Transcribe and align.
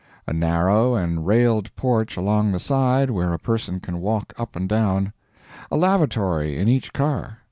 A 0.25 0.33
narrow 0.33 0.95
and 0.95 1.27
railed 1.27 1.69
porch 1.75 2.17
along 2.17 2.51
the 2.53 2.59
side, 2.59 3.11
where 3.11 3.33
a 3.33 3.37
person 3.37 3.79
can 3.79 4.01
walk 4.01 4.33
up 4.35 4.55
and 4.55 4.67
down. 4.67 5.13
A 5.69 5.77
lavatory 5.77 6.57
in 6.57 6.67
each 6.67 6.91
car. 6.91 7.37